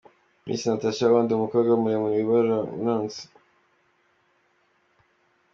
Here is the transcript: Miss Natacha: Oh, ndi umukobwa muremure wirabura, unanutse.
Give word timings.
Miss 0.45 0.61
Natacha: 0.67 1.05
Oh, 1.15 1.21
ndi 1.23 1.31
umukobwa 1.35 1.71
muremure 1.81 2.17
wirabura, 2.17 2.57
unanutse. 2.79 3.23